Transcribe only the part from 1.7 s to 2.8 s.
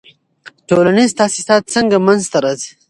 څنګه منځ ته راځي؟